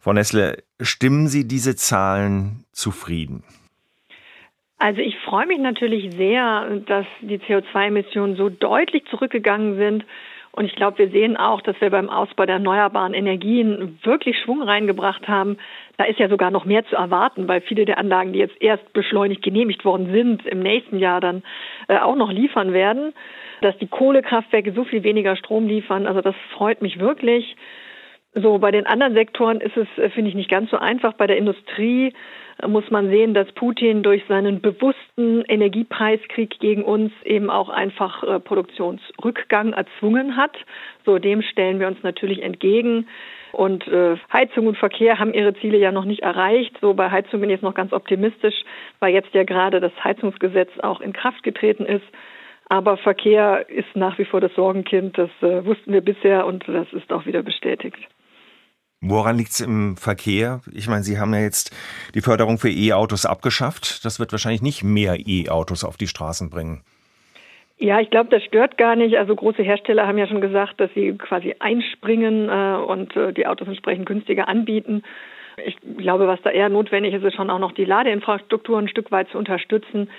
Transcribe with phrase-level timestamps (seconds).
[0.00, 3.44] Frau Nessle, stimmen Sie diese Zahlen zufrieden?
[4.78, 10.06] Also ich freue mich natürlich sehr, dass die CO2-Emissionen so deutlich zurückgegangen sind.
[10.52, 14.62] Und ich glaube, wir sehen auch, dass wir beim Ausbau der erneuerbaren Energien wirklich Schwung
[14.62, 15.58] reingebracht haben.
[15.98, 18.90] Da ist ja sogar noch mehr zu erwarten, weil viele der Anlagen, die jetzt erst
[18.94, 21.42] beschleunigt genehmigt worden sind, im nächsten Jahr dann
[21.88, 23.12] äh, auch noch liefern werden.
[23.60, 27.54] Dass die Kohlekraftwerke so viel weniger Strom liefern, also das freut mich wirklich.
[28.34, 31.14] So, bei den anderen Sektoren ist es, äh, finde ich, nicht ganz so einfach.
[31.14, 32.12] Bei der Industrie
[32.62, 38.22] äh, muss man sehen, dass Putin durch seinen bewussten Energiepreiskrieg gegen uns eben auch einfach
[38.22, 40.56] äh, Produktionsrückgang erzwungen hat.
[41.04, 43.08] So, dem stellen wir uns natürlich entgegen.
[43.50, 46.78] Und äh, Heizung und Verkehr haben ihre Ziele ja noch nicht erreicht.
[46.80, 48.62] So bei Heizung bin ich jetzt noch ganz optimistisch,
[49.00, 52.06] weil jetzt ja gerade das Heizungsgesetz auch in Kraft getreten ist.
[52.68, 55.18] Aber Verkehr ist nach wie vor das Sorgenkind.
[55.18, 57.98] Das äh, wussten wir bisher und das ist auch wieder bestätigt.
[59.02, 60.60] Woran liegt es im Verkehr?
[60.74, 61.74] Ich meine, Sie haben ja jetzt
[62.14, 64.04] die Förderung für E-Autos abgeschafft.
[64.04, 66.82] Das wird wahrscheinlich nicht mehr E-Autos auf die Straßen bringen.
[67.78, 69.16] Ja, ich glaube, das stört gar nicht.
[69.16, 73.46] Also große Hersteller haben ja schon gesagt, dass sie quasi einspringen äh, und äh, die
[73.46, 75.02] Autos entsprechend günstiger anbieten.
[75.64, 79.10] Ich glaube, was da eher notwendig ist, ist schon auch noch die Ladeinfrastruktur ein Stück
[79.10, 80.10] weit zu unterstützen.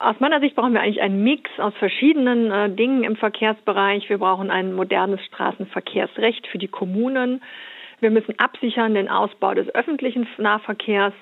[0.00, 4.08] Aus meiner Sicht brauchen wir eigentlich einen Mix aus verschiedenen äh, Dingen im Verkehrsbereich.
[4.08, 7.40] Wir brauchen ein modernes Straßenverkehrsrecht für die Kommunen.
[8.04, 11.14] Wir müssen absichern den Ausbau des öffentlichen Nahverkehrs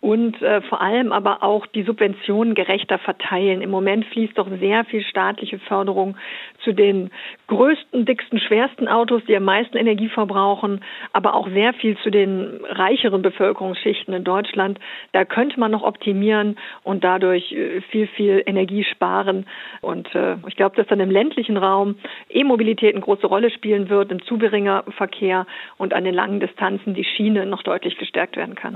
[0.00, 3.62] und äh, vor allem aber auch die Subventionen gerechter verteilen.
[3.62, 6.16] Im Moment fließt doch sehr viel staatliche Förderung
[6.62, 7.10] zu den
[7.48, 10.80] größten, dicksten, schwersten Autos, die am meisten Energie verbrauchen,
[11.12, 14.78] aber auch sehr viel zu den reicheren Bevölkerungsschichten in Deutschland.
[15.12, 19.46] Da könnte man noch optimieren und dadurch äh, viel, viel Energie sparen.
[19.80, 21.96] Und äh, ich glaube, dass dann im ländlichen Raum
[22.28, 25.46] E-Mobilität eine große Rolle spielen wird, im Zuberingerverkehr
[25.78, 28.74] und an den langen Distanzen die Schiene noch deutlich gestärkt werden kann.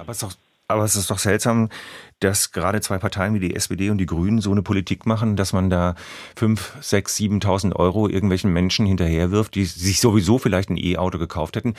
[0.70, 1.68] Aber es ist doch seltsam,
[2.20, 5.52] dass gerade zwei Parteien wie die SPD und die Grünen so eine Politik machen, dass
[5.52, 5.94] man da
[6.36, 11.74] fünf, sechs, siebentausend Euro irgendwelchen Menschen hinterherwirft, die sich sowieso vielleicht ein E-Auto gekauft hätten.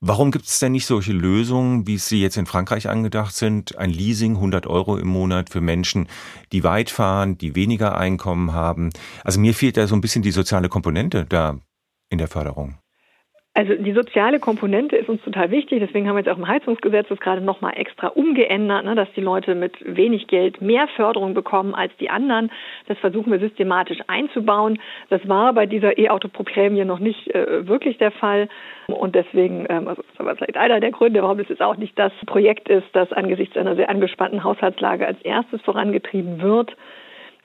[0.00, 3.76] Warum gibt es denn nicht solche Lösungen, wie sie jetzt in Frankreich angedacht sind?
[3.78, 6.08] Ein Leasing, 100 Euro im Monat für Menschen,
[6.52, 8.90] die weit fahren, die weniger Einkommen haben.
[9.24, 11.58] Also mir fehlt da so ein bisschen die soziale Komponente da
[12.10, 12.78] in der Förderung.
[13.58, 15.80] Also die soziale Komponente ist uns total wichtig.
[15.80, 19.20] Deswegen haben wir jetzt auch im Heizungsgesetz das gerade nochmal extra umgeändert, ne, dass die
[19.20, 22.52] Leute mit wenig Geld mehr Förderung bekommen als die anderen.
[22.86, 24.78] Das versuchen wir systematisch einzubauen.
[25.10, 28.48] Das war bei dieser E-Auto-Prämie noch nicht äh, wirklich der Fall.
[28.86, 31.98] Und deswegen, ähm, also das aber vielleicht einer der Gründe, warum es jetzt auch nicht
[31.98, 36.76] das Projekt ist, das angesichts einer sehr angespannten Haushaltslage als erstes vorangetrieben wird.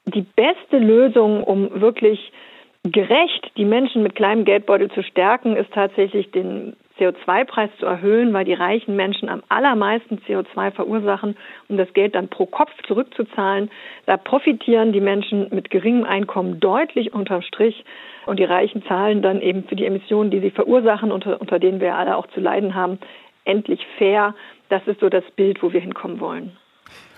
[0.06, 2.32] Die beste Lösung, um wirklich
[2.84, 8.46] gerecht die Menschen mit kleinem Geldbeutel zu stärken, ist tatsächlich den CO2-Preis zu erhöhen, weil
[8.46, 11.36] die reichen Menschen am allermeisten CO2 verursachen,
[11.70, 13.72] um das Geld dann pro Kopf zurückzuzahlen.
[14.06, 17.84] Da profitieren die Menschen mit geringem Einkommen deutlich unterm Strich
[18.26, 21.80] und die Reichen zahlen dann eben für die Emissionen, die sie verursachen, unter, unter denen
[21.80, 23.00] wir alle auch zu leiden haben,
[23.46, 24.36] endlich fair.
[24.70, 26.58] Das ist so das Bild, wo wir hinkommen wollen.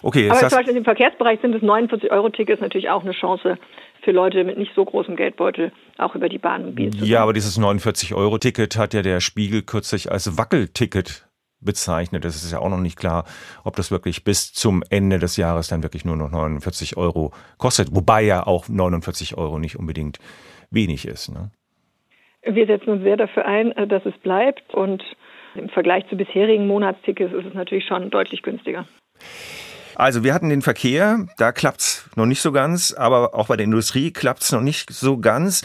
[0.02, 3.58] Okay, Aber zum Beispiel im Verkehrsbereich sind es 49-Euro-Tickets natürlich auch eine Chance,
[4.06, 7.04] für Leute mit nicht so großem Geldbeutel auch über die Bahn mobil zu.
[7.04, 11.28] Ja, aber dieses 49-Euro-Ticket hat ja der Spiegel kürzlich als Wackelticket
[11.60, 12.24] bezeichnet.
[12.24, 13.26] Das ist ja auch noch nicht klar,
[13.64, 17.96] ob das wirklich bis zum Ende des Jahres dann wirklich nur noch 49 Euro kostet.
[17.96, 20.20] Wobei ja auch 49 Euro nicht unbedingt
[20.70, 21.30] wenig ist.
[21.30, 21.50] Ne?
[22.44, 25.04] Wir setzen uns sehr dafür ein, äh, dass es bleibt und
[25.56, 28.86] im Vergleich zu bisherigen Monatstickets ist es natürlich schon deutlich günstiger.
[29.96, 33.64] Also wir hatten den Verkehr, da klappt's noch nicht so ganz, aber auch bei der
[33.64, 35.64] Industrie klappt's noch nicht so ganz.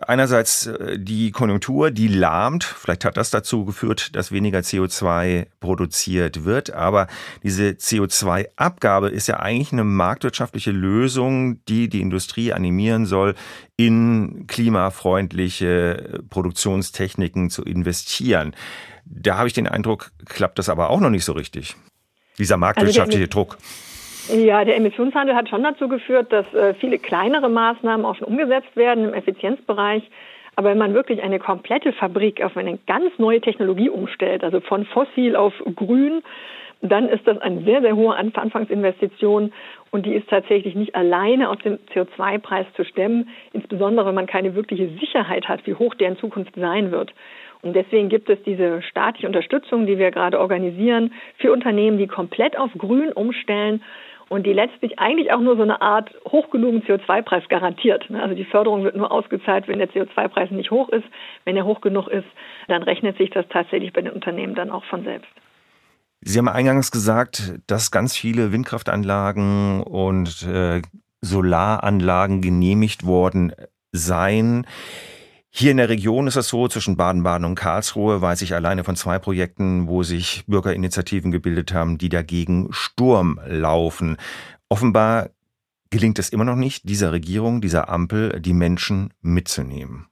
[0.00, 2.64] Einerseits äh, die Konjunktur, die lahmt.
[2.64, 6.72] Vielleicht hat das dazu geführt, dass weniger CO2 produziert wird.
[6.72, 7.06] Aber
[7.42, 13.34] diese CO2-Abgabe ist ja eigentlich eine marktwirtschaftliche Lösung, die die Industrie animieren soll,
[13.76, 18.54] in klimafreundliche Produktionstechniken zu investieren.
[19.04, 21.76] Da habe ich den Eindruck, klappt das aber auch noch nicht so richtig
[22.38, 23.58] dieser marktwirtschaftliche also Druck?
[24.28, 28.74] Ja, der Emissionshandel hat schon dazu geführt, dass äh, viele kleinere Maßnahmen auch schon umgesetzt
[28.74, 30.02] werden im Effizienzbereich.
[30.56, 34.86] Aber wenn man wirklich eine komplette Fabrik auf eine ganz neue Technologie umstellt, also von
[34.86, 36.22] fossil auf grün,
[36.82, 39.52] dann ist das eine sehr, sehr hohe Anfangsinvestition
[39.90, 44.54] und die ist tatsächlich nicht alleine aus dem CO2-Preis zu stemmen, insbesondere wenn man keine
[44.54, 47.14] wirkliche Sicherheit hat, wie hoch der in Zukunft sein wird.
[47.66, 52.56] Und deswegen gibt es diese staatliche Unterstützung, die wir gerade organisieren für Unternehmen, die komplett
[52.56, 53.82] auf Grün umstellen
[54.28, 58.08] und die letztlich eigentlich auch nur so eine Art hoch genugen CO2-Preis garantiert.
[58.12, 61.04] Also die Förderung wird nur ausgezahlt, wenn der CO2-Preis nicht hoch ist.
[61.44, 62.26] Wenn er hoch genug ist,
[62.68, 65.30] dann rechnet sich das tatsächlich bei den Unternehmen dann auch von selbst.
[66.20, 70.82] Sie haben eingangs gesagt, dass ganz viele Windkraftanlagen und äh,
[71.20, 73.52] Solaranlagen genehmigt worden
[73.90, 74.66] seien.
[75.58, 78.94] Hier in der Region ist es so, zwischen Baden-Baden und Karlsruhe weiß ich alleine von
[78.94, 84.18] zwei Projekten, wo sich Bürgerinitiativen gebildet haben, die dagegen Sturm laufen.
[84.68, 85.30] Offenbar
[85.90, 90.08] gelingt es immer noch nicht, dieser Regierung, dieser Ampel, die Menschen mitzunehmen.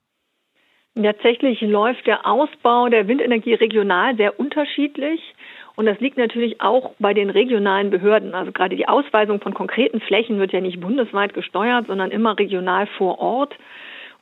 [0.95, 5.21] Tatsächlich läuft der Ausbau der Windenergie regional sehr unterschiedlich.
[5.77, 8.35] Und das liegt natürlich auch bei den regionalen Behörden.
[8.35, 12.87] Also gerade die Ausweisung von konkreten Flächen wird ja nicht bundesweit gesteuert, sondern immer regional
[12.97, 13.55] vor Ort.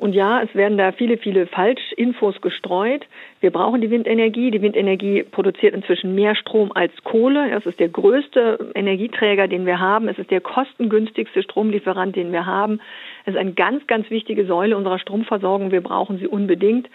[0.03, 3.07] Und ja, es werden da viele, viele Falschinfos gestreut.
[3.39, 4.51] Wir brauchen die Windenergie.
[4.51, 7.51] Die Windenergie produziert inzwischen mehr Strom als Kohle.
[7.53, 10.09] Das ist der größte Energieträger, den wir haben.
[10.09, 12.81] Es ist der kostengünstigste Stromlieferant, den wir haben.
[13.27, 15.71] Es ist eine ganz, ganz wichtige Säule unserer Stromversorgung.
[15.71, 16.89] Wir brauchen sie unbedingt.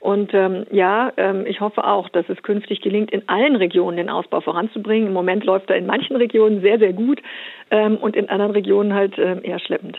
[0.00, 4.10] Und ähm, ja, ähm, ich hoffe auch, dass es künftig gelingt, in allen Regionen den
[4.10, 5.06] Ausbau voranzubringen.
[5.06, 7.22] Im Moment läuft er in manchen Regionen sehr, sehr gut
[7.70, 9.98] ähm, und in anderen Regionen halt ähm, eher schleppend.